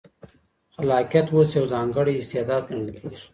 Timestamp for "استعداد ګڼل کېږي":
2.17-3.17